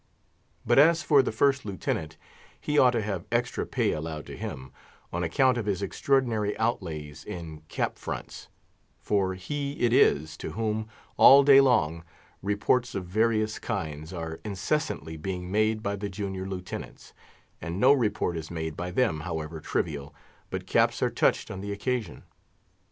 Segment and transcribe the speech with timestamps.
[0.65, 2.17] But as for the First Lieutenant,
[2.59, 4.71] he ought to have extra pay allowed to him,
[5.13, 8.47] on account of his extraordinary outlays in cap fronts;
[8.99, 10.87] for he it is to whom,
[11.17, 12.03] all day long,
[12.41, 17.13] reports of various kinds are incessantly being made by the junior Lieutenants;
[17.61, 20.15] and no report is made by them, however trivial,
[20.49, 22.23] but caps are touched on the occasion.